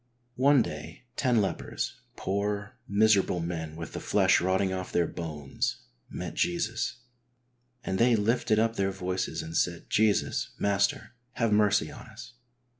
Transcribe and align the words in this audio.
One 0.37 0.63
day 0.63 1.03
ten 1.15 1.41
lepers, 1.43 1.97
poor, 2.15 2.75
miserable 2.87 3.39
men 3.39 3.75
with 3.75 3.93
the 3.93 3.99
flesh 3.99 4.41
rotting 4.41 4.73
off 4.73 4.91
their 4.91 5.05
bones, 5.05 5.81
met 6.09 6.33
Jesus, 6.33 7.01
"and 7.83 7.99
they 7.99 8.15
lifted 8.15 8.57
up 8.57 8.77
their 8.77 8.89
voices 8.89 9.43
and 9.43 9.55
said, 9.55 9.91
Jesus, 9.91 10.55
Master, 10.57 11.13
have 11.33 11.53
mercy 11.53 11.91
on 11.91 12.07
us. 12.07 12.33